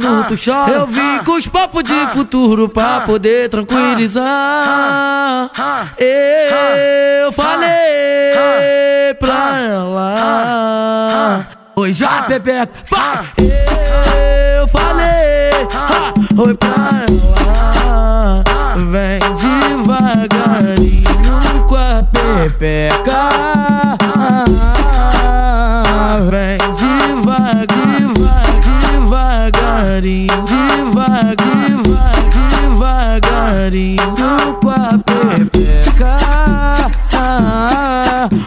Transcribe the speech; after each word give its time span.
Quando 0.00 0.26
tu 0.28 0.34
chora, 0.42 0.72
eu 0.72 0.86
vim 0.86 1.18
com 1.24 1.32
os 1.32 1.46
papos 1.46 1.84
de 1.84 2.06
futuro 2.08 2.68
pra 2.68 3.02
poder 3.02 3.48
tranquilizar. 3.48 4.24
Eu 5.96 7.30
falei 7.32 9.14
pra 9.20 9.58
ela. 9.60 11.46
Oi, 11.76 11.92
já, 11.92 12.22
Pepeca! 12.22 12.72
Eu 14.56 14.66
falei, 14.68 15.50
oi 16.38 16.54
pra 16.54 17.04
ela. 17.08 18.42
Vem 18.90 19.20
devagarinho 19.36 21.04
com 21.68 21.76
a 21.76 22.02
Pepeca. 22.02 23.28
Vem 26.30 26.58
devagar, 26.74 27.66
devagar, 28.60 29.43
devagarinho, 29.84 30.44
devagar, 30.44 31.36
devagar, 32.32 33.70
devagarinho 33.70 34.54
com 34.60 34.70
a 34.70 34.98
Pepeca. 35.04 36.16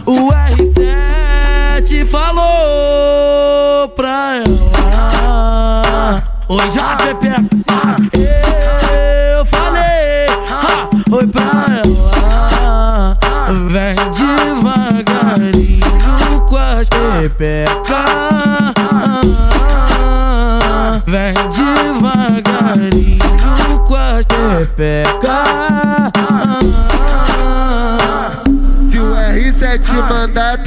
O 0.05 0.31
R7 0.31 2.05
falou 2.05 3.87
pra 3.89 4.37
ela. 4.37 6.23
Oi, 6.49 6.71
já 6.71 6.95
Pepeca. 6.95 7.41
Eu 9.37 9.45
falei, 9.45 10.27
oi 11.11 11.27
pra 11.27 11.81
ela. 11.83 13.17
Vem 13.69 13.95
devagarinho 14.11 15.81
com 16.47 16.57
a 16.57 16.77
Pepeca. 16.89 18.66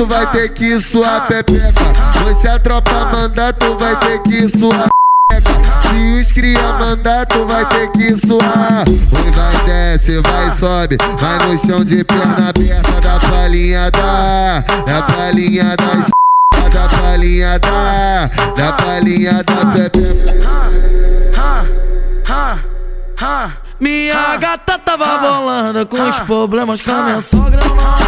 Tu 0.00 0.06
vai 0.06 0.26
ter 0.32 0.48
que 0.48 0.80
suar 0.80 1.26
pepeca. 1.28 1.70
Se 2.40 2.48
a 2.48 2.58
tropa 2.58 2.90
mandar, 3.12 3.52
tu 3.52 3.76
vai 3.76 3.94
ter 3.96 4.18
que 4.22 4.48
suar 4.48 4.88
pepeca. 5.28 5.80
Se 5.82 6.20
os 6.20 6.32
cria 6.32 6.72
mandar, 6.78 7.26
tu 7.26 7.44
vai 7.44 7.66
ter 7.66 7.90
que 7.90 8.16
suar. 8.16 8.84
Oi, 8.88 9.30
vai, 9.30 9.64
desce, 9.66 10.18
vai, 10.22 10.56
sobe. 10.58 10.96
Vai 11.18 11.46
no 11.46 11.58
chão 11.58 11.84
de 11.84 12.02
perna 12.02 12.48
aberta 12.48 12.98
da 13.02 13.20
palhinha 13.20 13.90
da. 13.90 14.64
Da 14.86 15.02
palhinha 15.02 15.76
da. 15.76 16.68
Da 16.70 16.88
palhinha 16.88 17.58
da. 17.58 18.30
Da 18.56 18.72
palhinha 18.72 19.44
da 19.44 19.66
pepeca. 19.72 20.40
Minha 23.78 24.36
gata 24.38 24.78
tava 24.78 25.18
bolando 25.18 25.84
com 25.86 26.00
os 26.08 26.18
problemas 26.20 26.80
com 26.80 26.90
a 26.90 27.02
minha 27.02 27.20
sogra. 27.20 27.60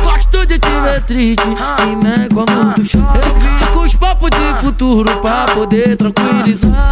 Gosto 0.03 0.47
de 0.47 0.59
te 0.59 0.71
ver 0.71 1.03
triste 1.03 1.49
e 1.83 1.97
nem 1.97 2.29
quando 2.29 2.75
tu 2.75 2.83
chora. 2.83 3.21
Eu 3.27 3.35
vim 3.35 3.67
com 3.75 3.81
os 3.81 3.95
papos 3.95 4.31
de 4.31 4.61
futuro 4.61 5.15
pra 5.19 5.45
poder 5.55 5.97
tranquilizar. 5.97 6.91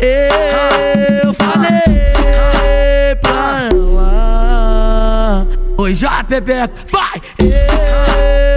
Eu 0.00 1.32
falei 1.34 3.16
pra 3.22 3.68
ela. 3.72 5.46
Oi, 5.78 5.94
já, 5.94 6.24
Pepeca, 6.24 6.74
vai! 6.90 7.22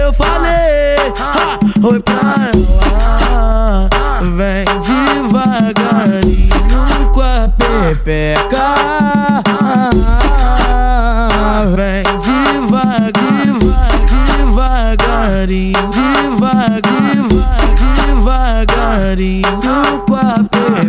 Eu 0.02 0.12
falei, 0.12 0.96
oi 1.82 2.00
pra 2.00 2.50
ela. 2.52 3.88
Vem 4.36 4.64
a 4.68 4.80
Pepeca. 7.90 8.74
Vem 11.74 12.04
devagar, 12.20 13.10
devagar, 14.06 15.46
devagarinho, 15.50 15.72
devagar, 16.46 17.26
devagar, 17.74 19.16
devagarinho 19.16 20.00
com 20.06 20.14
a 20.14 20.38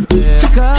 Pepeca. 0.06 0.74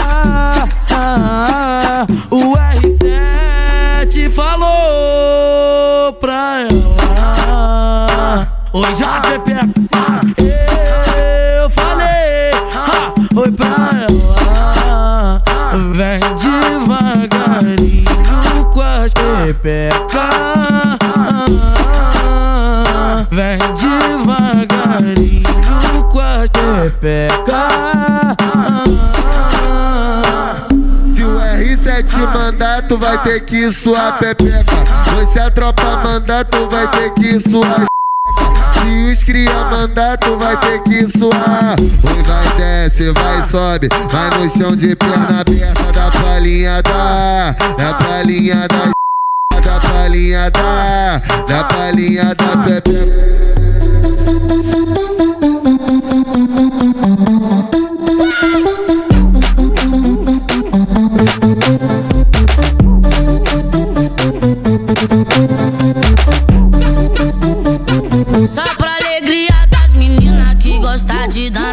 O 2.30 2.54
R7 2.54 4.30
falou 4.30 6.12
pra 6.20 6.60
ela. 6.60 8.46
Oi, 8.72 8.94
já 8.94 9.20
Pepeca. 9.22 10.11
Mandar, 32.82 32.88
tu 32.88 32.98
vai 32.98 33.18
ter 33.18 33.40
que 33.42 33.70
suar 33.70 34.18
pepeca. 34.18 34.64
Se 35.32 35.38
a 35.38 35.50
tropa 35.50 35.84
mandar, 36.02 36.44
tu 36.44 36.68
vai 36.68 36.86
ter 36.88 37.10
que 37.14 37.38
suar 37.40 37.86
Se 38.72 39.12
os 39.12 39.22
cria 39.22 39.54
mandar, 39.70 40.18
tu 40.18 40.36
vai 40.36 40.56
ter 40.58 40.82
que 40.82 41.06
suar. 41.08 41.76
Oi, 41.80 42.22
vai, 42.22 42.56
desce, 42.56 43.12
vai, 43.12 43.48
sobe. 43.48 43.88
Vai 44.10 44.30
no 44.38 44.50
chão 44.50 44.76
de 44.76 44.96
perna 44.96 45.40
aberta 45.40 45.92
da 45.92 46.10
palhinha 46.10 46.82
da. 46.82 47.54
Da 47.76 47.94
palhinha 47.94 48.66
da. 48.68 48.92
Da 49.60 49.80
palhinha 49.80 50.50
da. 50.50 51.22
Da 51.46 51.64
palhinha 51.64 52.34
da 52.34 52.56
pepeca. 52.64 53.32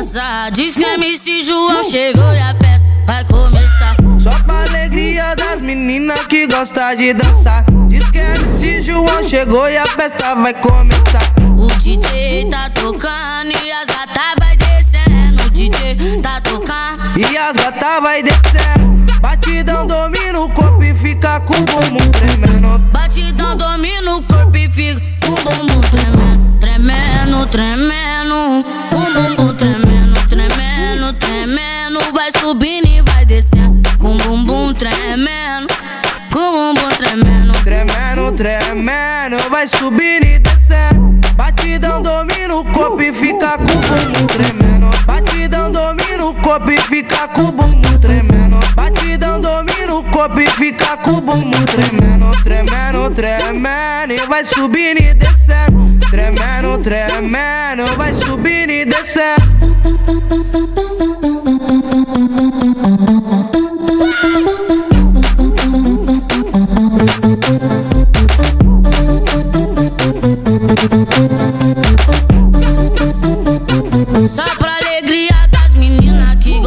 Dançar. 0.10 0.52
Diz 0.52 0.76
que 0.76 0.84
MC 0.84 1.44
João 1.44 1.84
chegou 1.84 2.34
e 2.34 2.40
a 2.40 2.56
festa 2.56 2.86
vai 3.06 3.24
começar. 3.26 3.96
Só 4.20 4.32
pra 4.44 4.64
alegria 4.64 5.36
das 5.36 5.62
meninas 5.62 6.20
que 6.26 6.48
gostam 6.48 6.96
de 6.96 7.14
dançar. 7.14 7.64
Diz 7.88 8.10
que 8.10 8.18
MC 8.18 8.82
João 8.82 9.24
chegou 9.28 9.70
e 9.70 9.78
a 9.78 9.86
festa 9.86 10.36
vai 10.36 10.54
começar. 10.56 11.34
O 11.58 11.68
DJ 11.80 12.50
tá 12.50 12.70
tocando 12.72 13.52
e 13.64 13.72
as 13.72 13.88
gatas 13.88 14.36
vai 14.40 14.58
descendo. 14.58 15.44
O 15.46 15.50
DJ 15.52 16.22
tá 16.22 16.42
tocando. 16.42 17.20
E 17.20 17.38
as 17.38 17.58
gatas 17.58 18.02
vai 18.02 18.24
descendo. 18.24 19.20
Batidão 19.22 19.86
domina 19.86 20.40
o 20.40 20.50
corpo 20.50 20.84
e 20.84 20.94
fica 20.96 21.40
com 21.42 21.54
o 21.54 21.66
bumbum 21.66 22.10
tremendo. 22.12 22.80
Batidão 22.92 23.56
domina 23.56 24.16
o 24.16 24.24
corpo 24.24 24.58
e 24.58 24.72
fica 24.72 25.02
com 25.22 25.34
o 25.34 25.36
bumbum 25.36 25.82
tremendo. 25.82 26.60
Tremendo, 26.60 27.48
tremendo. 27.48 28.00
Bumbum 28.90 29.54
tremendo, 29.54 29.54
tremendo, 29.54 29.69
tremendo. 31.89 32.13
Vai 32.13 32.31
subindo 32.39 32.88
e 32.88 33.01
vai 33.01 33.25
descendo. 33.25 33.81
Com 33.97 34.15
bumbum 34.18 34.74
tremendo. 34.74 35.68
Com 36.31 36.51
bumbum 36.51 36.88
tremendo. 36.89 37.53
Tremendo, 37.63 38.31
tremendo. 38.33 39.50
Vai 39.50 39.68
subindo 39.68 40.25
e 40.25 40.39
descendo. 40.39 41.19
Batidão 41.36 42.01
domina 42.01 42.56
o 42.56 42.63
corpo 42.65 43.01
e 43.01 43.12
fica 43.13 43.57
com 43.57 43.65
bumbum 43.65 44.27
tremendo. 44.27 44.89
Batidão 45.06 45.71
domina 45.71 46.25
o 46.25 46.33
corpo 46.36 46.71
e 46.71 46.77
fica 46.77 47.27
com 47.30 47.51
bumbum 47.51 47.97
tremendo. 48.00 48.59
Batidão 48.75 49.41
domina 49.41 49.95
o 49.95 50.03
corpo 50.03 50.39
e 50.39 50.47
fica 50.47 50.97
com 50.97 51.19
bumbum 51.21 51.65
tremendo, 51.65 52.44
tremendo, 52.44 53.12
tremendo. 53.12 54.13
E 54.13 54.27
vai 54.27 54.44
subindo 54.45 55.00
e 55.00 55.13
descendo. 55.13 56.00
Tremendo, 56.09 56.77
tremendo. 56.83 57.95
Vai 57.97 58.13
subindo 58.13 58.71
e 58.71 58.86
descendo. 58.86 59.50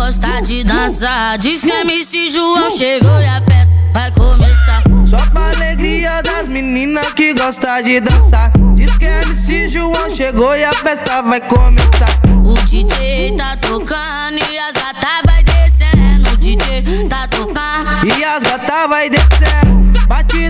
Gosta 0.02 0.40
de 0.42 0.64
dançar. 0.64 1.38
Disse 1.38 1.70
MC 1.70 2.30
João 2.30 2.68
chegou 2.70 3.20
e 3.20 3.26
a 3.26 3.40
festa 3.42 3.72
vai 3.92 4.10
começar. 4.10 4.82
Só 5.06 5.16
pra 5.30 5.50
alegria 5.50 6.20
das 6.22 6.48
meninas 6.48 7.06
que 7.12 7.32
gosta 7.34 7.80
de 7.82 8.00
dançar. 8.00 8.50
Diz 8.74 8.96
que 8.96 9.04
MC 9.04 9.68
João 9.68 10.10
chegou 10.12 10.56
e 10.56 10.64
a 10.64 10.72
festa 10.72 11.22
vai 11.22 11.40
começar. 11.40 12.20
O 12.44 12.54
DJ 12.66 13.36
tá 13.36 13.56
tocando 13.58 14.38
e 14.50 14.58
as 14.58 14.72
gatas 14.72 15.22
vai 15.24 15.44
descendo. 15.44 16.30
O 16.32 16.36
DJ 16.36 17.06
tá 17.08 17.28
tocando. 17.28 18.18
E 18.18 18.24
as 18.24 18.42
gatas 18.42 18.88
vai 18.88 19.08
descendo. 19.08 19.81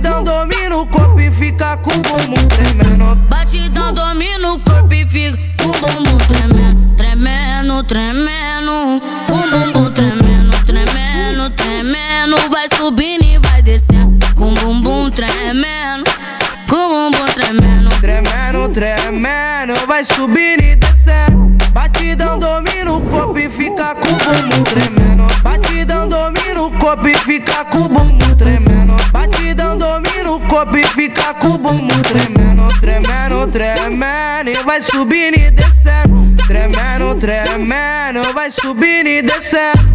Batidão 0.03 0.25
domina 0.25 0.77
o 0.79 0.87
corpo 0.87 1.21
e 1.21 1.31
fica 1.31 1.77
com 1.77 1.93
o 1.93 2.03
bumbum 2.03 2.49
tremendo. 2.49 3.15
Batidão 3.29 3.95
domina 3.95 4.53
o 4.53 4.59
corpo 4.59 4.93
e 4.93 5.09
fica 5.09 5.39
com 5.63 5.69
o 5.69 5.73
bumbum 5.73 6.19
tremendo, 6.27 6.97
tremendo, 6.97 7.85
tremendo. 7.85 9.01
O 9.29 9.49
bumbum 9.49 9.93
tremendo, 9.93 10.65
tremendo, 10.67 11.51
tremendo. 11.51 12.51
Vai 12.51 12.67
subindo 12.77 13.23
e 13.23 13.39
vai 13.39 13.63
descendo. 13.63 14.19
Com 14.35 14.51
o 14.51 14.55
bumbum 14.55 15.09
tremendo, 15.09 16.03
com 16.69 16.75
o 16.75 16.89
bumbum 16.89 17.25
tremendo. 17.33 17.91
Tremendo, 18.01 18.69
tremendo, 18.75 19.87
vai 19.87 20.05
subindo 20.05 20.65
e 20.65 20.75
descendo. 20.75 21.57
Batidão 21.73 22.41
domina 22.41 22.93
o 22.93 23.01
corpo 23.03 23.39
e 23.39 23.49
fica 23.49 23.95
com 23.95 24.09
o 24.09 24.19
bumbum 24.19 24.65
tremendo. 24.65 25.43
Batidão 25.45 26.09
domina 26.09 26.61
o 26.61 26.73
corpo 26.73 27.07
e 27.07 27.15
fica 27.19 27.65
com 27.67 27.83
o 27.83 27.89
bumbum 27.89 28.35
tremendo. 28.35 28.72
Batidão 30.63 30.65
domina 30.65 30.65
o 30.65 30.67
corpo 30.67 30.77
e 30.77 30.85
fica 30.89 31.35
com 31.35 31.49
o 31.49 31.59
bumbum 31.59 32.03
tremendo. 32.03 32.81
Tremendo, 32.81 33.47
tremendo, 33.49 34.51
e 34.51 34.65
vai 34.65 34.81
subindo 34.81 35.37
e 35.37 35.51
descendo. 35.51 36.35
Tremendo, 36.47 37.15
tremendo, 37.17 38.33
vai 38.33 38.51
subindo 38.51 39.09
e 39.09 39.23
descendo. 39.23 39.93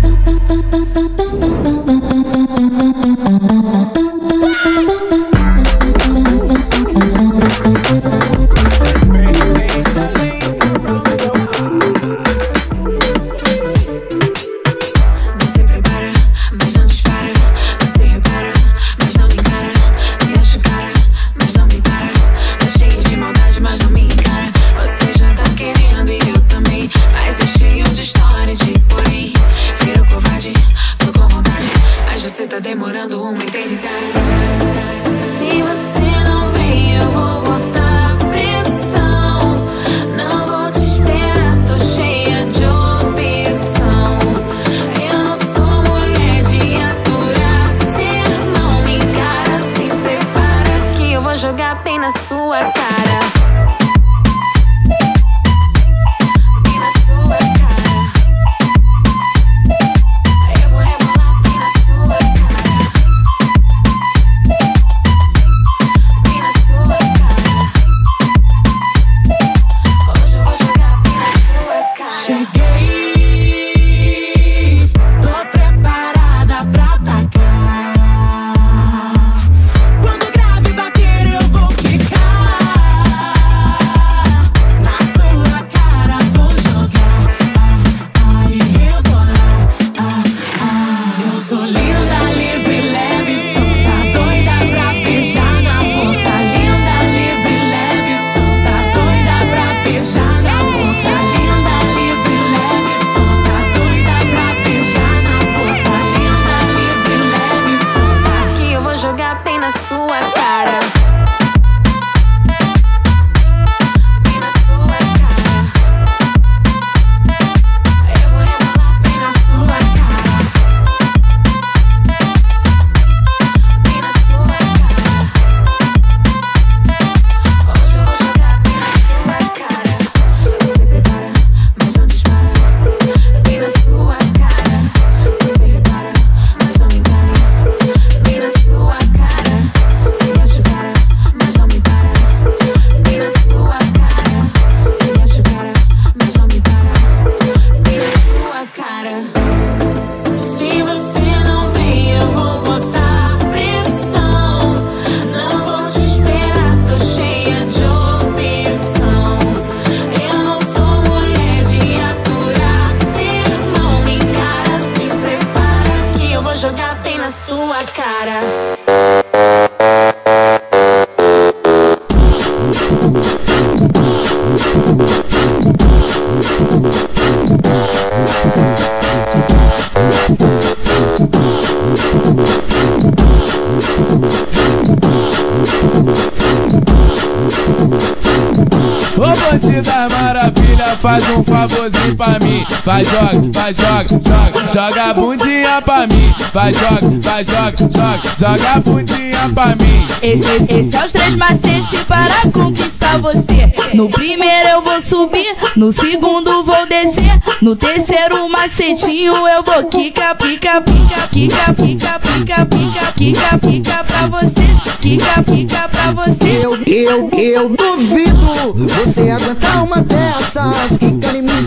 Vai, 192.87 193.03
joga, 193.03 193.49
vai, 193.53 193.73
joga, 193.73 194.07
joga, 194.07 194.71
joga 194.71 195.03
a 195.09 195.13
bundinha 195.13 195.81
pra 195.81 196.07
mim. 196.07 196.33
Vai, 196.53 196.73
joga, 196.73 197.19
vai, 197.21 197.43
joga, 197.43 197.77
joga, 197.77 198.21
joga 198.39 198.71
a 198.71 198.79
bundinha 198.79 199.49
pra 199.53 199.75
mim. 199.75 200.05
Esse, 200.21 200.63
esse 200.73 200.95
é 200.95 201.05
os 201.05 201.11
três 201.11 201.35
macetes 201.35 202.03
para 202.07 202.49
conquistar 202.49 203.17
você. 203.17 203.73
No 203.93 204.07
primeiro 204.07 204.69
eu 204.69 204.81
vou 204.81 205.01
subir, 205.01 205.53
no 205.75 205.91
segundo 205.91 206.63
vou 206.63 206.87
descer. 206.87 207.41
No 207.61 207.75
terceiro 207.75 208.47
macetinho 208.47 209.33
eu 209.45 209.61
vou 209.63 209.83
quica, 209.89 210.33
pica, 210.35 210.79
pica, 210.79 211.27
quica, 211.29 211.73
pica, 211.73 212.19
pica, 212.19 212.65
pica, 212.65 213.13
quica, 213.17 213.57
pica 213.57 214.03
pra 214.05 214.27
você. 214.27 214.95
Quica, 215.01 215.43
pica 215.43 215.89
pra 215.89 216.11
você. 216.11 216.61
Eu, 216.63 216.81
eu, 216.87 217.29
eu 217.33 217.67
duvido 217.67 218.73
você 218.73 219.29
aguentar 219.29 219.83
uma 219.83 220.01
dessas. 220.01 220.97
Quica 220.97 221.37
em 221.37 221.41
mim, 221.41 221.57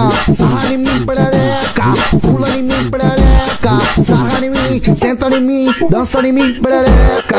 sarra 0.00 0.29
em 0.70 0.78
mim, 0.78 1.04
perereca, 1.04 1.94
pula 2.22 2.48
em 2.50 2.62
mim, 2.62 2.90
perereca, 2.90 3.78
sarra 4.06 4.44
em 4.44 4.50
mim, 4.50 4.80
senta 4.96 5.28
em 5.36 5.40
mim, 5.40 5.74
dança 5.90 6.20
em 6.26 6.32
mim, 6.32 6.60
perereca. 6.60 7.36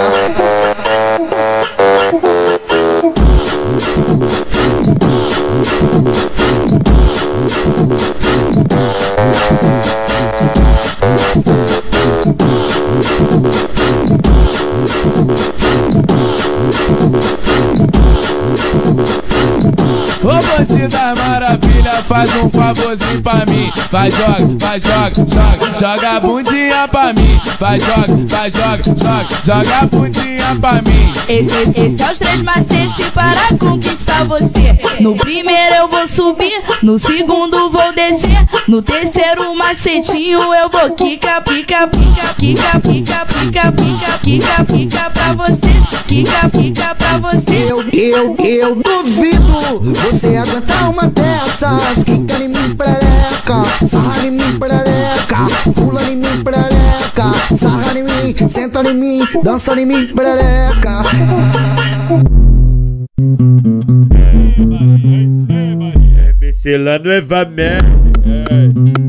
Faz 22.12 22.30
um 22.36 22.50
favorzinho 22.50 23.22
pra 23.22 23.46
mim. 23.46 23.72
Vai, 23.90 24.12
joga, 24.12 24.58
vai, 24.60 24.82
joga, 24.82 25.14
joga, 25.16 25.80
joga 25.80 26.10
a 26.10 26.20
bundinha 26.20 26.88
pra 26.90 27.14
mim. 27.14 27.40
Vai, 27.58 27.80
joga, 27.80 28.08
vai, 28.28 28.52
joga, 28.52 28.84
joga, 28.84 29.28
joga 29.46 29.78
a 29.78 29.86
bundinha 29.86 30.58
pra 30.60 30.74
mim. 30.82 31.12
Esse, 31.30 31.70
esse 31.74 32.04
é 32.04 32.12
os 32.12 32.20
três 32.20 32.44
macetes 32.44 33.10
para 33.12 33.58
conquistar 33.58 34.26
você. 34.26 34.78
No 35.00 35.16
primeiro 35.16 35.76
eu 35.76 35.88
vou 35.88 36.06
subir, 36.06 36.62
no 36.84 37.00
segundo 37.00 37.70
vou 37.70 37.94
descer. 37.94 38.46
No 38.68 38.82
terceiro 38.82 39.56
macetinho 39.56 40.54
eu 40.54 40.70
vou 40.70 40.92
quica, 40.92 41.40
pica, 41.42 41.88
pica, 41.88 42.34
quica, 42.38 42.80
pica, 42.82 43.26
pica, 43.26 43.72
pica, 43.72 44.20
quica, 44.22 44.66
pica 44.66 45.10
pra 45.12 45.34
você. 45.34 45.72
Quica, 46.08 46.50
pica 46.50 46.96
pra 46.96 47.18
você. 47.20 47.72
Eu, 47.72 47.86
eu, 47.94 48.36
eu 48.38 48.76
duvido 48.76 49.42
você 49.80 50.36
aguentar 50.36 50.90
uma 50.90 51.08
dessas. 51.08 52.01
Quica 52.06 52.44
em 52.44 52.48
mim, 52.48 52.76
perereca, 52.76 53.64
sarra 53.90 54.26
em 54.26 54.32
mim, 54.32 54.60
perereca, 54.60 55.48
pula 55.76 56.04
em 56.04 56.16
mim, 56.16 56.44
perereca, 56.44 57.32
sarra 57.58 57.98
em 57.98 58.04
mim, 58.04 58.50
senta 58.50 58.82
em 58.82 58.94
mim, 58.94 59.28
dança 59.44 59.80
em 59.80 59.86
mim, 59.86 60.08
perereca. 60.16 61.04
MC 66.40 66.76
Eva 67.18 67.46
Man. 67.46 69.01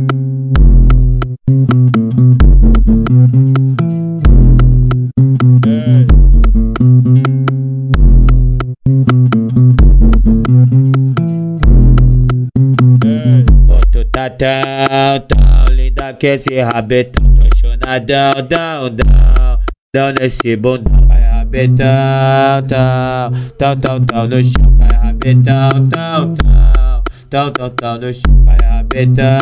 Tão 16.22 16.22
linda 16.22 16.22
que 16.22 16.26
esse 16.26 16.60
rabetão 16.60 17.34
Tô 17.34 17.42
chonadão, 17.56 18.34
dão, 18.48 18.90
dão 18.90 19.58
Dão 19.94 20.14
nesse 20.20 20.56
bundão 20.56 21.08
Cai 21.08 21.20
rabetão, 21.20 22.62
tão 22.68 23.32
Tão, 23.58 23.76
tão, 23.76 24.00
tão 24.00 24.28
no 24.28 24.42
chão 24.42 24.78
Cai 24.78 24.98
rabetão, 24.98 25.68
tão, 25.88 26.34
tão 26.34 27.02
Tão, 27.28 27.50
tão, 27.50 27.70
tão 27.70 27.98
no 27.98 28.12
chão 28.12 28.44
Cai 28.46 28.58
rabetão, 28.68 29.38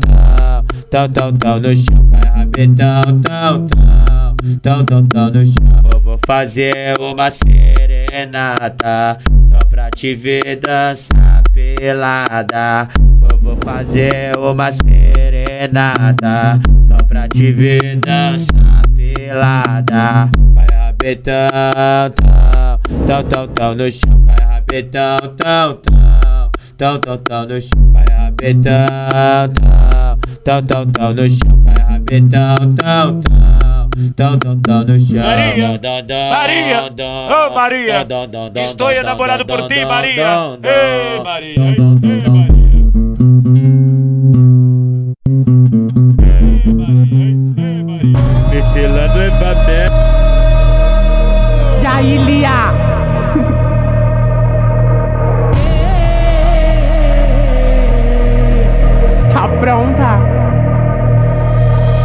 tão 0.00 0.64
Tão, 0.90 1.08
tão, 1.08 1.32
tão 1.36 1.60
no 1.60 1.76
chão 1.76 2.10
Cai 2.10 2.30
rabetão, 2.34 3.02
tão, 3.22 3.66
tão 3.66 4.36
Tão, 4.62 4.84
tão, 4.84 5.06
tão 5.06 5.30
no 5.30 5.44
chão 5.44 5.90
Eu 5.92 6.00
Vou 6.00 6.18
fazer 6.26 6.94
uma 7.00 7.30
serenata 7.30 9.18
Só 9.42 9.58
pra 9.68 9.90
te 9.90 10.14
ver 10.14 10.56
dançar 10.56 11.42
pelada. 11.52 12.88
Eu 13.30 13.38
vou 13.38 13.56
fazer 13.64 14.36
uma 14.36 14.70
serenata 14.70 15.05
Só 16.82 16.96
pra 17.08 17.26
te 17.28 17.50
ver 17.50 17.96
dançar 17.96 18.82
pelada 18.94 20.30
Cai 20.54 20.66
rabetão, 20.78 21.48
tão 22.14 22.78
Tão, 23.06 23.24
tão, 23.24 23.48
tão 23.48 23.74
no 23.74 23.90
chão 23.90 24.26
Cai 24.26 24.46
rabetão, 24.46 25.16
tão, 25.38 25.74
tão 25.74 26.50
Tão, 26.76 26.98
tão, 26.98 27.16
tão 27.16 27.46
no 27.46 27.60
chão 27.60 27.92
Cai 27.94 28.04
rabetão, 28.18 28.84
tão 29.24 30.18
Tão, 30.44 30.62
tão, 30.62 30.86
tão 30.90 31.14
no 31.14 31.30
chão 31.30 31.64
Cai 31.64 31.86
rabetão, 31.88 32.54
tão, 32.76 33.20
tão 33.20 33.36
Tão, 34.14 34.38
tão, 34.38 34.60
tão 34.60 34.84
no 34.84 35.00
chão 35.00 35.22
Maria, 35.22 35.80
Maria, 36.30 36.90
dão, 36.90 37.28
oh 37.30 37.54
Maria, 37.54 38.06
estou 38.56 38.90
enamorado 38.90 39.46
por 39.46 39.66
ti, 39.68 39.86
Maria. 39.86 40.58
Ei, 40.62 41.22
Maria, 41.24 41.56
ei, 41.58 42.35
E 52.06 52.08
aí, 52.08 52.18
Lia? 52.18 52.72
tá 59.28 59.48
pronta? 59.58 60.20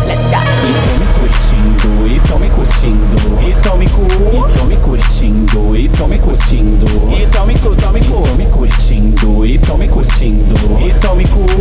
Let's 0.08 0.27
go! 0.31 0.41
E 0.67 0.79
tome 0.89 1.05
curtindo, 1.20 2.08
e 2.08 2.20
curtindo, 2.50 3.38
e 3.48 3.53
tome 3.62 3.86
curtindo, 3.88 5.75
e 5.75 5.88
curtindo, 6.17 7.13
e 7.13 7.27
cu, 7.60 7.70
cu, 7.70 8.48
curtindo, 8.50 9.46
e 9.46 9.60
curtindo, 9.60 10.65
e 10.65 10.89
cu, 11.27 11.53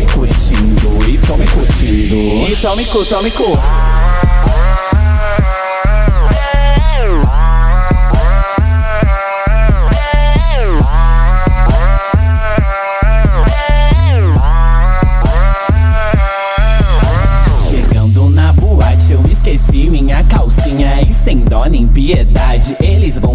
e 0.00 0.06
curtindo, 0.06 1.02
e 1.04 1.18
curtindo, 1.46 2.16
e 2.48 2.56
tome 2.56 2.84
cu, 2.86 3.04
tome 3.04 3.30
cu. 3.30 3.91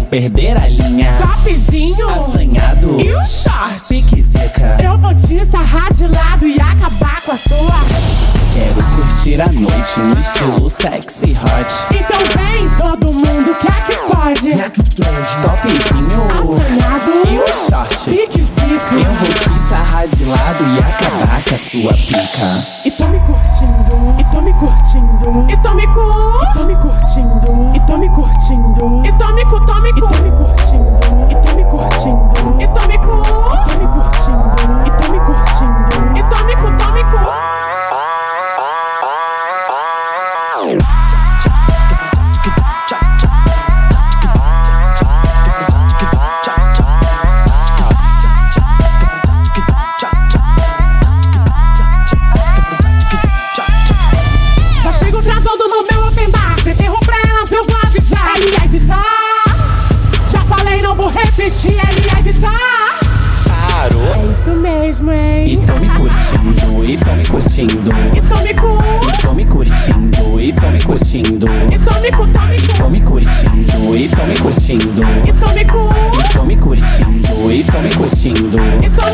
Perder 0.08 0.56
a 0.56 0.66
linha. 0.68 1.18
Topzinho 1.18 2.08
Assanhado 2.08 2.98
e 3.00 3.14
o 3.14 3.24
short. 3.24 3.88
pique 3.88 4.22
zica. 4.22 4.78
Eu 4.82 4.98
vou 4.98 5.14
te 5.14 5.44
sarrar 5.44 5.92
de 5.92 6.06
lado 6.06 6.46
e 6.46 6.58
acabar 6.60 7.22
com 7.22 7.32
a 7.32 7.36
sua. 7.36 7.77
Quero 8.58 8.82
curtir 8.96 9.40
a 9.40 9.46
noite 9.46 10.00
no 10.00 10.18
estilo 10.18 10.68
sexy 10.68 11.32
hot. 11.44 11.70
Então 11.94 12.18
vem 12.34 12.68
todo 12.70 13.06
mundo, 13.06 13.54
que 13.54 13.68
é 13.68 13.80
que 13.86 13.96
pode? 14.12 14.50
Topzinho 15.42 16.26
Assanhado 16.32 17.12
e 17.28 17.38
o 17.38 17.46
short. 17.52 18.10
Pique 18.10 18.42
zica. 18.42 18.94
Eu 18.94 19.12
vou 19.12 19.28
te 19.28 19.68
sarrar 19.68 20.08
de 20.08 20.24
lado 20.24 20.64
e 20.74 20.78
acabar 20.80 21.44
com 21.44 21.54
a 21.54 21.58
sua 21.58 21.92
pica. 21.94 22.48
E 22.84 22.90
tô 22.90 23.06
me 23.08 23.20
curtindo, 23.20 24.16
e 24.18 24.24
tô 24.24 24.40
me 24.40 24.52
curtindo, 24.54 25.46
e 25.48 25.56
tô 25.58 25.74
me 25.74 25.86
cu, 25.86 26.00
e 26.42 26.54
tô 26.54 26.64
me 26.64 26.76
curtindo, 26.76 27.76
e 27.76 27.80
tô 27.86 27.96
me 27.96 28.08
curtindo, 28.08 29.06
e 29.06 29.12
tô 29.12 29.32
me 29.34 29.44
cu, 29.44 29.66
tô 29.66 29.80
me 29.80 29.92
cu, 29.92 29.98
e 29.98 30.00
tô 30.00 30.22
me 30.22 30.30
curtindo, 30.32 30.98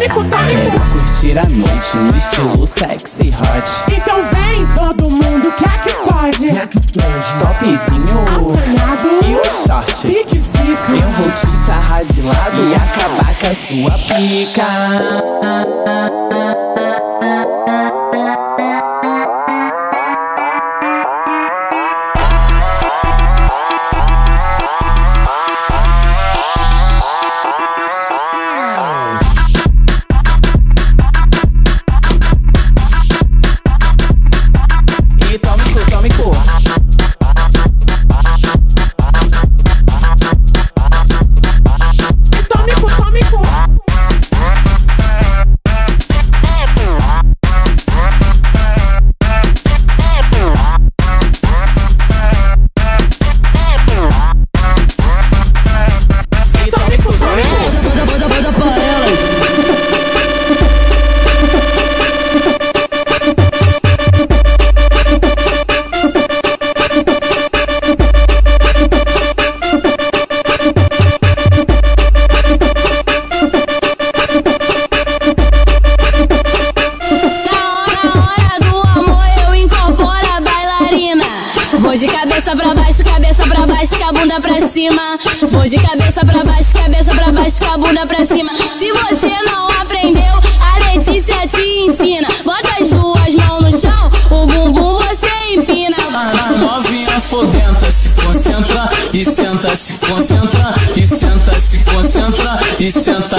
Tome 0.08 0.28
Quero 0.28 0.70
cu. 0.70 0.90
curtir 0.90 1.38
a 1.38 1.42
noite 1.42 1.96
no 1.96 2.16
estilo 2.16 2.66
sexy 2.66 3.30
hot. 3.40 3.92
Então 3.92 4.18
vem 4.32 4.66
todo 4.76 5.04
mundo, 5.04 5.52
quer 5.56 5.82
que 5.82 5.94
pode. 6.08 6.48
Topzinho 7.40 8.20
Assanhado. 8.28 9.08
e 9.24 9.34
o 9.34 9.44
short. 9.50 10.06
Pique 10.08 10.38
zica. 10.38 10.92
Eu 10.92 11.08
vou 11.10 11.30
te 11.30 11.48
sarrar 11.66 12.04
de 12.04 12.20
lado 12.20 12.60
e 12.60 12.74
acabar 12.74 13.34
com 13.38 13.46
a 13.46 13.54
sua 13.54 13.92
pica. 14.14 14.64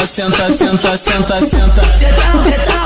Senta, 0.03 0.51
senta, 0.51 0.97
senta, 0.97 1.39
senta, 1.41 1.83
senta. 1.97 2.84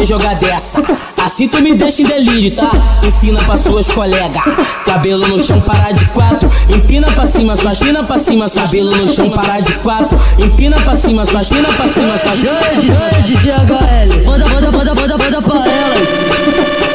Saber 0.00 0.04
jogar 0.06 0.34
dessa. 0.36 0.82
Assim 1.22 1.48
tu 1.48 1.60
me 1.60 1.74
deixa 1.74 2.02
em 2.02 2.06
delírio, 2.06 2.50
tá? 2.52 2.70
Ensina 3.02 3.40
pra 3.42 3.56
suas 3.56 3.90
colegas. 3.90 4.42
Cabelo 4.84 5.26
no 5.28 5.38
chão, 5.38 5.60
parar 5.60 5.92
de 5.92 6.04
quatro. 6.06 6.50
Empina 6.68 7.10
pra 7.10 7.26
cima, 7.26 7.56
sua 7.56 7.74
china 7.74 8.04
pra 8.04 8.18
cima. 8.18 8.48
Cabelo 8.48 8.96
no 8.96 9.08
chão, 9.08 9.30
parar 9.30 9.60
de 9.60 9.72
quatro. 9.74 10.18
Empina 10.38 10.78
pra 10.80 10.94
cima, 10.94 11.24
sua 11.24 11.42
china 11.42 11.68
pra 11.76 11.88
cima. 11.88 12.18
Sua 12.18 12.34
china 12.34 12.80
cima. 12.80 12.98
Oi, 13.16 13.22
DJ 13.22 13.52
HL. 13.52 14.24
Bota, 14.24 14.48
bota, 14.48 14.70
bota, 14.70 14.94
bota, 14.94 15.18
bota 15.18 15.42
pra 15.42 15.70
elas. 15.70 16.89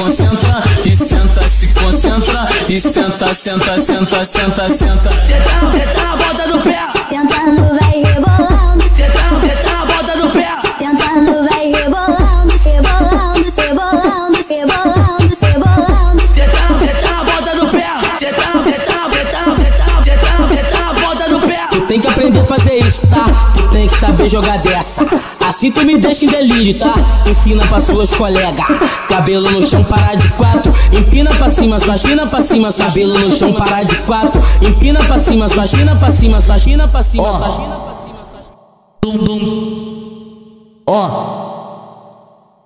Concentra 0.00 0.62
e 0.84 0.96
senta, 0.96 1.46
se 1.48 1.66
concentra 1.74 2.48
e 2.68 2.80
senta, 2.80 3.34
senta, 3.34 3.76
senta, 3.76 4.24
senta, 4.24 4.68
senta. 4.68 5.10
Senta, 5.10 5.72
senta 5.72 6.02
na 6.02 6.16
ponta 6.16 6.48
do 6.48 6.58
pé. 6.60 6.80
Tentando 7.10 7.78
vai 7.78 8.02
rebolando, 8.02 8.84
Senta, 8.94 9.18
senta 9.40 9.70
na 9.72 9.86
ponta 9.86 10.16
do 10.16 10.30
pé. 10.30 10.48
tentando 10.78 11.48
vai 11.48 11.72
rebolando, 11.72 12.54
rebolando, 12.64 13.52
rebolando, 13.58 14.38
rebolando, 14.48 15.36
rebolando. 15.42 16.22
Senta, 16.34 16.60
senta 16.80 17.10
na 17.10 17.24
ponta 17.24 17.54
do 17.56 17.66
pé. 17.68 17.86
Senta, 18.18 18.42
senta, 18.42 18.64
senta, 18.64 19.44
senta, 19.44 19.84
senta, 20.04 20.48
senta 20.48 20.78
na 20.80 20.94
ponta 20.94 21.28
do 21.28 21.40
pé. 21.46 21.66
Tu 21.72 21.80
tem 21.82 22.00
que 22.00 22.08
aprender 22.08 22.40
a 22.40 22.44
fazer 22.44 22.74
isso, 22.76 23.06
tá? 23.08 23.26
Tu 23.54 23.62
tem 23.68 23.86
que 23.86 23.92
saber 23.94 24.28
jogar 24.28 24.58
dessa. 24.60 25.04
Assim 25.50 25.72
tu 25.72 25.84
me 25.84 25.98
deixa 25.98 26.26
em 26.26 26.28
delírio, 26.28 26.78
tá? 26.78 26.94
Ensina 27.26 27.66
pra 27.66 27.80
suas 27.80 28.14
colegas. 28.14 28.64
Cabelo 29.08 29.50
no 29.50 29.60
chão, 29.60 29.82
parar 29.82 30.14
de 30.14 30.28
quatro. 30.34 30.72
Empina 30.92 31.34
pra 31.34 31.48
cima, 31.48 31.80
sua 31.80 31.96
china 31.96 32.24
pra 32.24 32.40
cima, 32.40 32.70
sua 32.70 32.84
cabelo 32.84 33.18
no 33.18 33.28
chão, 33.32 33.52
parar 33.54 33.82
de 33.82 33.96
quatro. 34.02 34.40
Empina 34.62 35.02
pra 35.02 35.18
cima, 35.18 35.48
sua 35.48 35.66
china 35.66 35.96
pra 35.96 36.08
cima, 36.08 36.40
sua 36.40 36.56
china 36.56 36.86
pra 36.86 37.02
cima, 37.02 37.28
oh. 37.28 37.32
sua 37.36 37.50
china 37.50 37.76
pra 37.78 37.94
cima, 37.94 38.24
sua 38.30 38.42
china. 38.42 38.54
Dum 39.02 39.18
dum. 39.18 40.82
Ó. 40.86 41.08
Oh. 41.08 41.50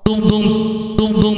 Dum 0.04 0.20
dum 0.20 0.42
dum 0.94 1.12
dum 1.14 1.24
dum 1.24 1.34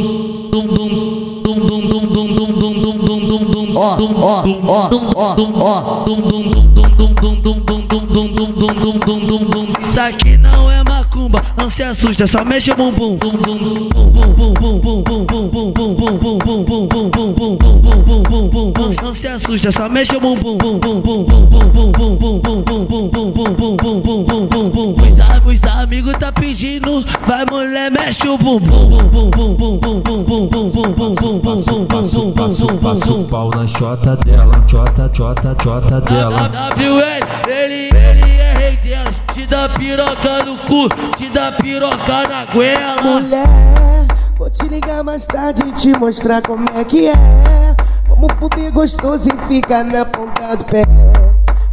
dum. 9.44 9.72
Isso 9.88 10.00
aqui 10.00 10.35
se 11.76 11.82
assusta, 11.82 12.26
só 12.26 12.42
mexe 12.42 12.70
o 12.70 12.74
bumbum. 12.74 13.18
Não 19.02 19.14
se 19.14 19.28
assusta, 19.28 19.70
só 19.70 19.86
mexe 19.86 20.16
o 20.16 20.20
bumbum. 20.20 20.56
Os, 25.44 25.68
amigos 25.68 26.16
tá 26.16 26.32
pedindo, 26.32 27.04
vai 27.26 27.44
mulher, 27.50 27.90
mexe 27.90 28.26
o 28.26 28.38
bumbum. 28.38 28.88
Passo 32.80 33.20
o 33.20 33.24
pau 33.24 33.50
na 33.54 33.66
chota 33.66 34.16
dela, 34.16 34.64
chota, 34.66 35.10
chota, 35.12 35.54
chota 35.62 36.00
dela. 36.00 36.50
WL, 36.74 37.52
ele, 37.52 37.90
ele 37.94 38.32
é. 38.32 38.35
Te 39.46 39.50
dá 39.50 39.68
piroca 39.68 40.44
no 40.44 40.58
cu, 40.58 40.88
te 41.16 41.28
dá 41.28 41.52
piroca 41.52 42.28
na 42.28 42.46
goela. 42.52 42.96
Mulher, 43.00 43.46
vou 44.36 44.50
te 44.50 44.66
ligar 44.66 45.04
mais 45.04 45.24
tarde 45.24 45.62
e 45.68 45.70
te 45.70 45.96
mostrar 45.96 46.42
como 46.42 46.64
é 46.74 46.82
que 46.82 47.06
é. 47.06 47.12
Vamos 48.08 48.32
fuder 48.40 48.72
gostoso 48.72 49.28
e 49.28 49.38
ficar 49.46 49.84
na 49.84 50.04
ponta 50.04 50.56
do 50.56 50.64
pé. 50.64 50.82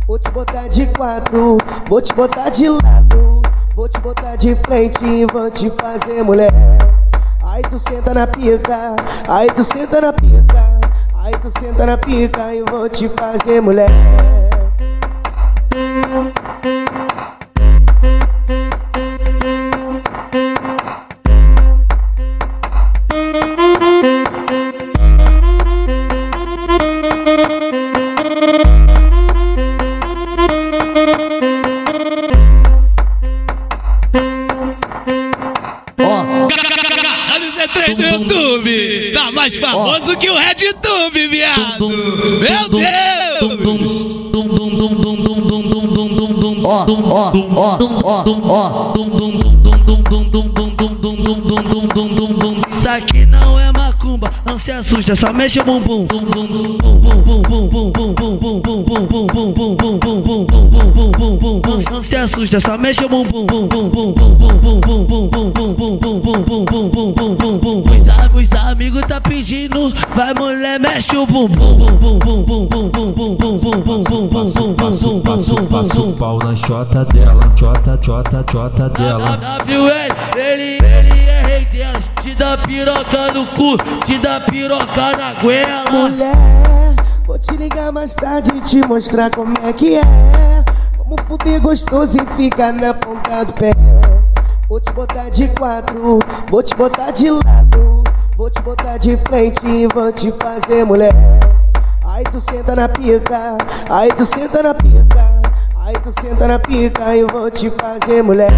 Vou 0.06 0.20
te 0.20 0.30
botar 0.30 0.68
de 0.68 0.86
quatro, 0.86 1.58
vou 1.90 2.00
te 2.00 2.14
botar 2.14 2.50
de 2.52 2.70
lado. 2.70 3.42
Vou 3.76 3.90
te 3.90 4.00
botar 4.02 4.36
de 4.36 4.56
frente 4.56 5.04
e 5.04 5.26
vou 5.26 5.50
te 5.50 5.72
fazer 5.72 6.22
mulher. 6.24 6.54
Aí 7.44 7.64
tu 7.64 7.80
senta 7.80 8.14
na 8.14 8.28
pica, 8.28 8.96
aí 9.28 9.48
tu 9.48 9.64
senta 9.64 10.00
na 10.00 10.14
pica. 10.14 10.80
Aí 11.16 11.34
tu 11.42 11.50
senta 11.60 11.88
na 11.88 11.98
pica 11.98 12.54
e 12.54 12.64
vou 12.70 12.88
te 12.88 13.10
fazer 13.10 13.62
mulher. 13.64 13.90
Ó, 46.88 46.96
ó, 47.10 47.32
ó, 47.56 47.78
ó, 48.04 48.24
ó. 48.50 48.94
Assusta, 54.74 55.16
só 55.16 55.32
mexe 55.34 55.60
o 55.60 55.64
bumbum. 55.64 56.08
Não 61.92 62.02
se 62.04 62.16
assusta, 62.16 62.60
só 62.60 62.78
mexe 62.78 63.06
o 63.06 63.10
bumbum. 63.10 63.46
Os, 67.86 68.10
a- 68.10 68.30
os 68.34 68.52
amigos 68.72 69.02
tá 69.06 69.22
pedindo, 69.22 69.94
vai 70.16 70.34
mulher, 70.38 70.80
mexe 70.80 71.16
o 71.16 71.26
bumbum. 71.26 71.78
Passo, 74.78 75.20
passo, 75.24 75.56
passo 75.68 76.02
o 76.10 76.14
pau 76.14 76.40
na 76.44 76.56
chota 76.56 77.06
dela, 77.06 77.40
chota, 77.58 78.00
chota, 78.02 78.44
chota 78.52 78.90
dela. 78.90 79.26
WL, 79.68 80.40
ele, 80.40 80.78
ele 80.84 81.30
é 81.30 81.42
rei 81.46 81.66
delas. 81.66 82.13
Te 82.24 82.34
dá 82.36 82.56
piroca 82.56 83.34
no 83.34 83.46
cu, 83.48 83.76
te 84.06 84.18
dá 84.18 84.40
piroca 84.40 85.12
na 85.18 85.34
goela. 85.42 85.84
Mulher, 85.92 86.96
vou 87.26 87.38
te 87.38 87.54
ligar 87.58 87.92
mais 87.92 88.14
tarde 88.14 88.50
e 88.56 88.62
te 88.62 88.78
mostrar 88.88 89.30
como 89.30 89.54
é 89.62 89.74
que 89.74 89.98
é. 89.98 90.02
Vamos 90.98 91.22
fuder 91.28 91.60
gostoso 91.60 92.18
e 92.18 92.26
ficar 92.38 92.72
na 92.72 92.94
ponta 92.94 93.44
do 93.44 93.52
pé. 93.52 93.72
Vou 94.70 94.80
te 94.80 94.94
botar 94.94 95.28
de 95.32 95.50
quatro, 95.50 96.20
vou 96.50 96.64
te 96.64 96.74
botar 96.78 97.12
de 97.12 97.30
lado. 97.30 98.04
Vou 98.38 98.50
te 98.50 98.62
botar 98.62 98.98
de 98.98 99.18
frente 99.18 99.68
e 99.68 99.86
vou 99.88 100.10
te 100.14 100.32
fazer 100.42 100.86
mulher. 100.86 101.12
Aí 102.06 102.24
tu 102.24 102.40
senta 102.40 102.74
na 102.74 102.88
pica, 102.88 103.58
aí 103.90 104.08
tu 104.14 104.26
senta 104.26 104.64
na 104.64 104.74
pica. 104.74 105.42
Aí 105.76 105.94
tu 106.02 106.22
senta 106.22 106.48
na 106.48 106.58
pica 106.58 107.18
e 107.18 107.26
vou 107.26 107.52
te 107.52 107.70
fazer 107.70 108.24
mulher. 108.24 108.54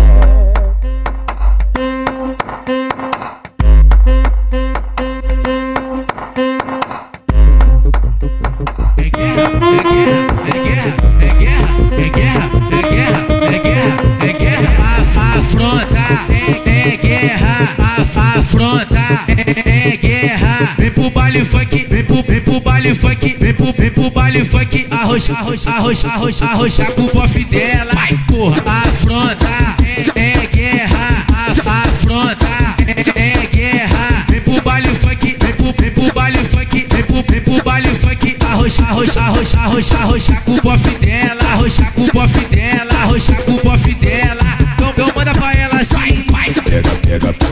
Baile 21.35 21.45
funk, 21.45 21.87
vem 21.89 22.03
pro, 22.03 22.23
vem 22.23 22.41
pro 22.41 22.61
baile 22.61 22.95
funk, 22.95 23.37
vem 23.39 23.53
pro, 23.53 23.73
vem 23.73 23.91
pro 23.91 24.09
baile 24.09 24.45
funk. 24.45 24.87
Arrocha, 24.89 25.33
arrocha, 25.33 25.69
arrocha, 25.69 26.07
arrocha, 26.07 26.45
arrocha 26.45 26.85
com 26.85 27.01
o 27.01 27.11
bofe 27.11 27.43
dela. 27.43 27.91
Vai, 27.93 28.17
porra, 28.27 28.63
afronta, 28.65 29.75
é, 30.15 30.21
é 30.21 30.47
guerra, 30.47 31.25
afronta, 31.83 32.47
é, 33.15 33.19
é 33.19 33.47
guerra. 33.47 34.25
Vem 34.29 34.41
pro 34.41 34.61
baile 34.61 34.87
funk, 34.87 35.37
vem 35.41 35.53
pro, 35.53 35.75
vem 35.77 35.91
pro 35.91 36.13
baile 36.13 36.37
funk, 36.37 36.87
vem 36.89 37.03
pro, 37.03 37.23
vem 37.29 37.41
pro 37.41 37.63
baile 37.63 37.89
funk. 37.89 38.37
Arrocha, 38.45 38.83
arrocha, 38.83 39.19
arrocha, 39.19 39.59
arrocha, 39.59 39.97
arrocha 39.97 40.41
com 40.45 40.53
o 40.53 40.61
bofe 40.61 40.89
dela. 40.99 41.43
Arrocha 41.51 41.91
com 41.91 42.01
o 42.01 42.11
bofe 42.13 42.45
dela, 42.45 42.93
arrocha 43.03 43.33
com 43.33 43.51
o 43.51 43.61
bofe 43.61 43.93
dela. 43.95 44.57
Então, 44.75 44.89
então 44.89 45.11
manda 45.13 45.33
pra 45.33 45.53
ela 45.53 45.81
assim, 45.81 46.23
vai. 46.31 46.49
Pega, 46.53 46.89
pega, 47.03 47.29
É 47.29 47.44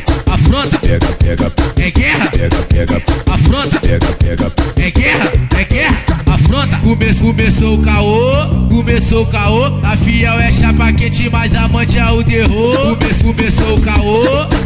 pega, 0.00 0.34
afronta, 0.34 0.78
pega, 0.78 1.06
pega, 1.18 1.52
é 1.78 1.90
guerra, 1.90 2.30
pega, 2.30 2.56
pega, 2.68 3.02
afronta. 3.30 3.80
pega, 3.80 4.06
pega. 4.18 4.52
É 4.76 4.90
guerra, 4.90 5.32
é 5.58 5.64
guerra, 5.64 5.96
afronta. 6.26 6.76
Come, 6.78 7.14
começou 7.14 7.74
o 7.74 7.82
caô, 7.82 8.68
começou 8.68 9.22
o 9.22 9.26
caô. 9.26 9.64
A 9.82 9.96
fiel 9.96 10.40
é 10.40 10.50
chapa 10.50 10.92
quente, 10.92 11.28
mas 11.30 11.54
amante 11.54 11.98
é 11.98 12.10
o 12.10 12.22
terror. 12.22 12.96
Come, 12.98 13.14
começou 13.34 13.76
o 13.76 13.80
caô, 13.80 14.24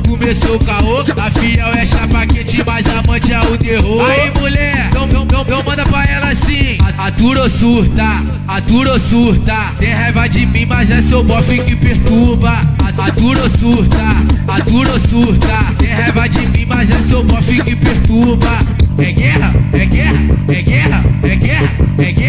começou 0.09 0.57
o 0.57 0.65
caô. 0.65 1.01
A 1.01 1.31
fiel 1.31 1.69
é 1.73 1.87
chapa 1.87 2.27
quente, 2.27 2.62
mas 2.65 2.87
amante 2.87 3.33
é 3.33 3.41
o 3.41 3.59
terror. 3.59 4.05
Aí 4.09 4.31
mulher, 4.41 4.91
então, 5.27 5.62
manda 5.65 5.85
pra 5.85 6.05
ela 6.05 6.29
assim: 6.29 6.79
Atura 6.97 7.43
ou 7.43 7.51
surta, 7.51 8.05
atura 8.47 8.93
ou 8.93 9.01
surta. 9.01 9.55
Tem 9.79 9.93
raiva 9.93 10.29
de 10.29 10.47
mim, 10.47 10.65
mas 10.67 10.91
é 10.91 11.03
seu 11.03 11.23
bofe 11.23 11.59
que 11.62 11.75
perturba. 11.75 12.61
Atura 12.97 13.43
ou 13.43 13.51
surta, 13.51 14.03
atura 14.49 14.93
ou 14.93 15.01
surta. 15.01 15.75
Tem 15.79 15.89
raiva 15.89 16.29
de 16.29 16.47
mim, 16.47 16.65
mas 16.67 16.91
é 16.91 17.01
seu 17.03 17.23
bofe 17.25 17.62
que 17.62 17.77
perturba. 17.77 18.59
É 18.99 19.12
guerra, 19.12 19.55
é 19.73 19.85
guerra, 19.85 20.19
é 20.49 20.62
guerra, 20.62 21.05
é 21.23 21.37
guerra, 21.37 21.71
é 21.99 22.12
guerra, 22.12 22.26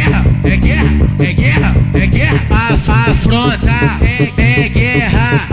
afronta, 2.74 3.72
é, 4.02 4.66
é 4.66 4.70
guerra, 4.70 5.48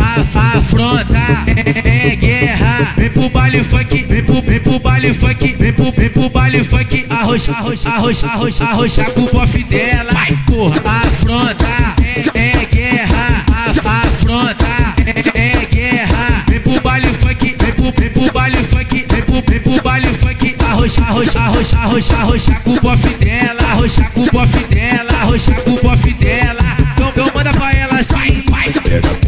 afronta, 0.56 1.18
é, 1.46 2.12
é 2.12 2.16
guerra. 2.16 2.94
Vem 2.96 3.10
pro 3.10 3.28
baile 3.28 3.62
funk, 3.62 4.06
vem 4.08 4.24
pro, 4.24 4.42
vem 4.42 4.60
pro 4.60 4.80
baile 4.80 5.14
funk, 5.14 5.56
vem 5.58 5.72
pro, 5.72 5.92
vem 5.92 6.10
pro 6.10 6.28
baile 6.28 6.64
funk. 6.64 7.06
Arrocha, 7.08 7.52
arrocha, 7.52 7.88
arrocha, 7.88 8.26
arrocha, 8.26 8.64
arrocha 8.64 9.04
com 9.04 9.22
o 9.22 9.30
bofe 9.30 9.62
dela. 9.64 10.12
Vai, 10.12 10.36
porra, 10.46 10.82
afronta, 10.84 11.94
é, 12.34 12.48
é 12.48 12.64
guerra, 12.66 13.44
afronta, 13.84 14.66
é, 15.34 15.38
é 15.38 15.66
guerra. 15.66 16.44
Vem 16.48 16.60
pro 16.60 16.80
baile 16.80 17.08
funk, 17.08 17.56
vem 17.58 17.72
pro, 17.72 17.92
vem 17.96 18.10
pro 18.10 18.32
baile 18.32 18.56
funk, 18.64 19.06
vem 19.08 19.22
pro, 19.22 19.42
vem 19.46 19.60
pro 19.60 19.82
baile 19.82 20.08
funk. 20.08 20.56
Arrocha, 20.64 21.02
arrocha, 21.02 21.38
arrocha, 21.38 21.78
arrocha, 21.78 22.16
arrocha 22.16 22.54
com 22.64 22.72
o 22.72 22.80
bofe 22.80 23.14
dela. 23.14 23.62
Arrocha 23.70 24.04
com 24.12 24.22
o 24.22 24.30
bofe 24.32 24.58
dela, 24.58 24.73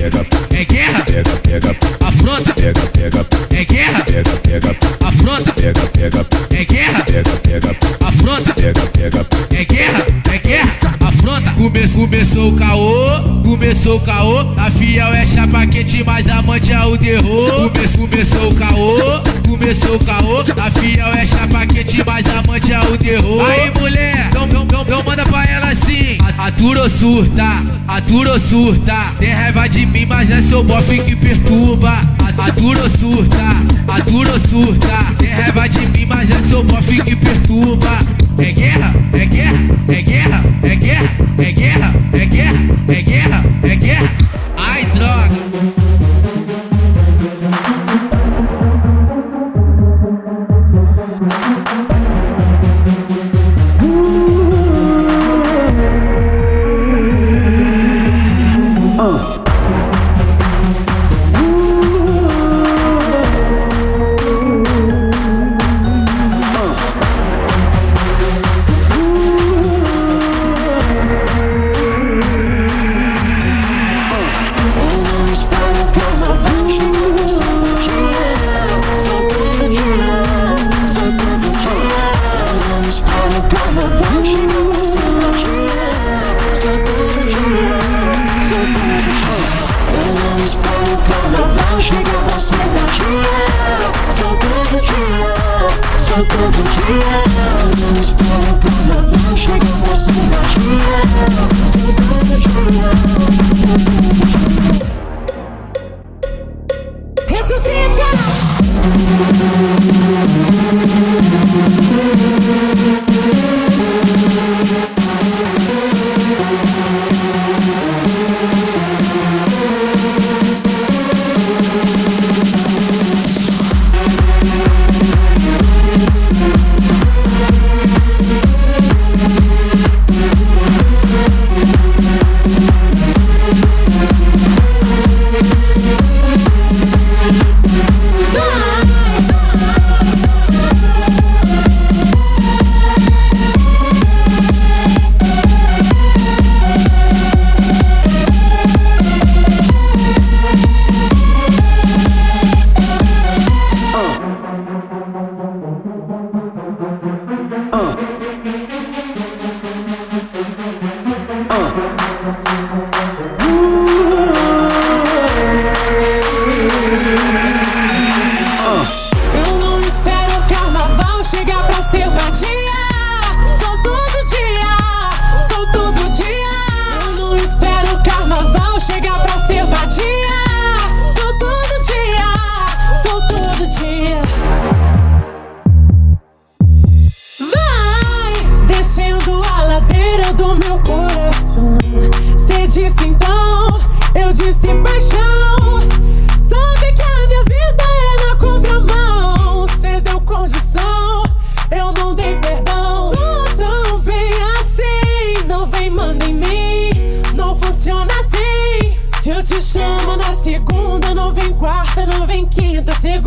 Pega, 0.06 0.24
É 0.52 0.64
guerra, 0.64 1.02
pega, 1.04 1.30
pega, 1.42 1.76
afronta, 2.06 2.54
pega, 2.54 2.80
pega, 2.92 3.26
é 3.50 3.64
guerra, 3.64 4.04
pega, 4.04 4.38
pega, 4.44 4.76
afronta, 5.04 5.52
pega, 5.52 5.80
pega, 5.80 6.26
é 6.52 6.64
guerra, 6.64 7.04
pega, 7.04 7.30
pega, 7.42 7.76
afronta. 8.06 8.54
pega, 8.54 8.80
pega. 8.92 9.26
É 9.50 9.64
guerra, 9.64 10.06
é 10.32 10.38
guerra, 10.38 10.96
afronta. 11.00 11.50
Come, 11.54 11.88
começou 11.88 12.52
o 12.52 12.56
caô, 12.56 13.42
começou 13.42 13.96
o 13.96 14.00
caô. 14.00 14.38
A 14.56 14.70
fiel 14.70 15.12
é 15.12 15.26
chapa 15.26 15.66
quente, 15.66 16.04
mas 16.04 16.28
amante 16.28 16.72
é 16.72 16.84
o 16.84 16.96
terror. 16.96 17.72
Come, 17.72 17.88
começou 17.98 18.50
o 18.50 18.54
caô, 18.54 19.22
começou 19.48 19.96
o 19.96 20.04
caô. 20.04 20.40
A 20.40 20.70
fiel 20.70 21.08
é 21.14 21.26
chapa 21.26 21.66
quente, 21.66 22.00
mas 22.06 22.26
amante 22.28 22.72
é 22.72 22.78
o 22.78 22.96
terror. 22.96 23.44
Aí 23.44 23.72
mulher, 23.80 24.15
então, 24.46 25.02
manda 25.02 25.24
pra 25.24 25.44
ela 25.44 25.70
assim: 25.70 26.16
Atura 26.38 26.82
ou 26.82 26.90
surta, 26.90 27.44
atura 27.88 28.32
ou 28.32 28.40
surta. 28.40 28.94
Tem 29.18 29.32
raiva 29.32 29.68
de 29.68 29.84
mim, 29.86 30.06
mas 30.06 30.30
é 30.30 30.40
seu 30.40 30.62
bofe 30.62 30.98
que 31.02 31.16
perturba. 31.16 32.00
Atura 32.38 32.82
ou 32.82 32.90
surta, 32.90 33.42
atura 33.88 34.32
ou 34.34 34.40
surta. 34.40 35.14
Tem 35.18 35.30
raiva 35.30 35.68
de 35.68 35.86
mim, 35.86 36.06
mas 36.06 36.30
é 36.30 36.40
seu 36.42 36.62
bofe 36.62 37.02
que 37.02 37.16
perturba. 37.16 37.98
É 38.38 38.52
guerra, 38.52 38.94
é 39.14 39.24
guerra, 39.24 39.58
é 39.88 40.02
guerra, 40.02 40.44
é 40.62 40.74
guerra, 40.76 41.10
é 41.38 41.52
guerra, 41.52 41.94
é 42.12 42.24
guerra, 42.26 42.45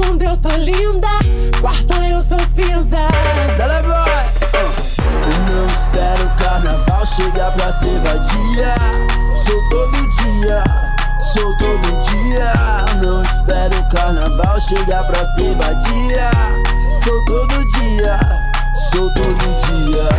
Segunda 0.01 0.23
eu 0.23 0.37
tô 0.37 0.49
linda, 0.49 1.09
quarta 1.59 1.95
eu 2.07 2.21
sou 2.21 2.39
cinza. 2.39 3.09
Dale 3.57 3.81
boy! 3.85 4.29
Eu 4.53 5.39
não 5.51 5.65
espero 5.67 6.25
o 6.25 6.29
carnaval 6.41 7.05
chegar 7.05 7.51
pra 7.51 7.73
ser 7.73 7.99
vadia. 7.99 8.75
Sou 9.35 9.69
todo 9.69 9.97
dia, 10.11 10.63
sou 11.33 11.57
todo 11.57 11.99
dia. 12.01 12.53
Não 13.01 13.21
espero 13.23 13.77
o 13.77 13.89
carnaval 13.89 14.61
chegar 14.61 15.03
pra 15.05 15.25
ser 15.35 15.57
vadia. 15.57 16.31
Sou 17.03 17.25
todo 17.25 17.65
dia, 17.65 18.19
sou 18.91 19.13
todo 19.13 19.45
dia. 19.65 20.09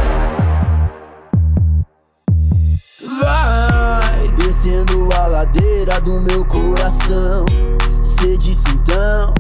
Vai 3.18 4.28
descendo 4.36 5.08
a 5.14 5.26
ladeira 5.26 5.98
do 6.02 6.20
meu 6.20 6.44
coração. 6.44 7.46
Cê 8.02 8.36
disse 8.36 8.68
então, 8.68 9.32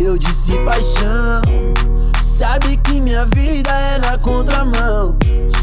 eu 0.00 0.16
disse 0.18 0.58
paixão. 0.60 1.42
Sabe 2.22 2.76
que 2.78 3.00
minha 3.00 3.26
vida 3.34 3.70
é 3.70 3.98
na 3.98 4.18
contramão. 4.18 5.16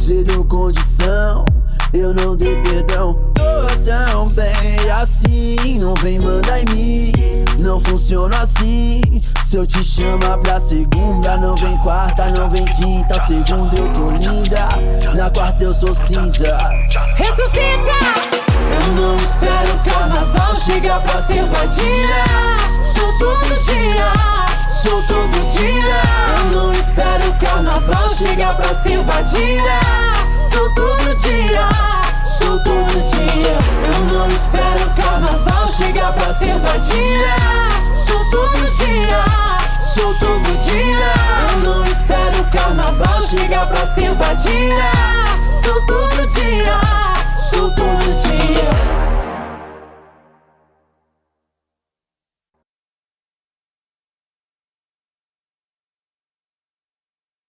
Cê 0.06 0.24
deu 0.24 0.44
condição, 0.46 1.46
eu 1.94 2.14
não 2.14 2.36
dei 2.36 2.62
perdão. 2.62 3.14
Tô 3.34 3.44
tão 3.86 4.30
bem 4.30 4.90
assim, 5.02 5.80
não 5.80 5.94
vem 5.96 6.20
mandar 6.20 6.60
em 6.62 6.66
mim. 6.66 7.12
Não 7.60 7.80
funciona 7.80 8.36
assim. 8.38 9.02
Se 9.46 9.56
eu 9.56 9.66
te 9.66 9.84
chamar 9.84 10.38
pra 10.40 10.60
segunda, 10.60 11.38
não 11.38 11.56
vem 11.56 11.78
quarta, 11.78 12.30
não 12.32 12.50
vem 12.50 12.66
quinta. 12.76 13.24
Segunda 13.28 13.76
eu 13.76 13.88
tô 13.94 14.12
linda, 14.12 14.68
na 15.16 15.30
quarta 15.30 15.64
eu 15.64 15.74
sou 15.76 15.96
cinza. 15.96 16.58
Ressuscita! 17.16 18.36
Eu 18.76 18.94
não 18.94 19.16
espero 19.16 19.76
o 19.76 19.90
carnaval 19.90 20.56
chegar 20.60 21.00
pra 21.02 21.24
ser 21.24 21.46
vadia. 21.46 22.75
Sou 22.96 23.12
todo 23.20 23.64
dia, 23.64 24.14
sou 24.72 25.04
todo 25.04 25.52
dia. 25.52 26.00
Eu 26.40 26.46
não 26.52 26.74
espero 26.74 27.30
o 27.30 27.34
carnaval 27.38 28.16
chegar 28.16 28.56
pra 28.56 28.74
ser 28.74 29.04
vadia. 29.04 29.80
Sou 30.50 30.74
todo 30.74 31.16
dia, 31.18 31.68
sou 32.38 32.58
todo 32.64 32.94
dia. 33.12 33.58
Eu 33.94 34.00
não 34.14 34.28
espero 34.28 34.88
o 34.88 34.94
carnaval 34.96 35.72
chegar 35.72 36.14
pra 36.14 36.34
ser 36.34 36.58
vadia. 36.60 37.36
Sou 37.98 38.24
todo 38.32 38.72
dia, 38.78 39.26
sou 39.94 40.14
todo 40.16 40.58
dia. 40.64 41.14
Eu 41.52 41.58
não 41.64 41.84
espero 41.84 42.42
o 42.42 42.52
carnaval 42.52 43.28
chegar 43.28 43.68
pra 43.68 43.86
ser 43.86 44.16
vadia. 44.16 44.92
Sou 45.62 45.82
todo 45.86 46.28
dia. 46.28 46.56